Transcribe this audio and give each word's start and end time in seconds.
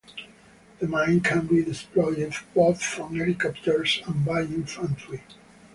The 0.79 0.87
mine 0.87 1.19
can 1.21 1.45
be 1.45 1.63
deployed 1.63 2.33
both 2.55 2.81
from 2.81 3.15
helicopters 3.15 4.01
and 4.07 4.25
by 4.25 4.41
infantry. 4.41 5.21